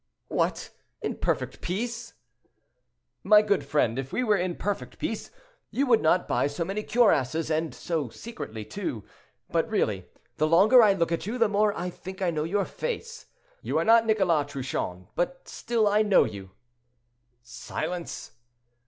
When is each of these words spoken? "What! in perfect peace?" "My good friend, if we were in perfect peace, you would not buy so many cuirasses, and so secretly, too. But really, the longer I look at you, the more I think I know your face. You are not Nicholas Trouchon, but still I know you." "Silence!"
"What! 0.29 0.71
in 1.03 1.17
perfect 1.17 1.61
peace?" 1.61 2.15
"My 3.23 3.43
good 3.43 3.63
friend, 3.63 3.99
if 3.99 4.11
we 4.11 4.23
were 4.23 4.35
in 4.35 4.55
perfect 4.55 4.97
peace, 4.97 5.29
you 5.69 5.85
would 5.85 6.01
not 6.01 6.27
buy 6.27 6.47
so 6.47 6.65
many 6.65 6.81
cuirasses, 6.81 7.51
and 7.51 7.75
so 7.75 8.09
secretly, 8.09 8.65
too. 8.65 9.03
But 9.51 9.69
really, 9.69 10.07
the 10.37 10.47
longer 10.47 10.81
I 10.81 10.93
look 10.93 11.11
at 11.11 11.27
you, 11.27 11.37
the 11.37 11.47
more 11.47 11.71
I 11.77 11.91
think 11.91 12.19
I 12.19 12.31
know 12.31 12.45
your 12.45 12.65
face. 12.65 13.27
You 13.61 13.77
are 13.77 13.85
not 13.85 14.07
Nicholas 14.07 14.51
Trouchon, 14.51 15.07
but 15.13 15.47
still 15.47 15.87
I 15.87 16.01
know 16.01 16.23
you." 16.23 16.49
"Silence!" 17.43 18.31